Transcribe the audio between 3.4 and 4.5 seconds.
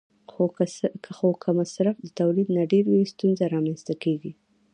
رامنځته کېږي.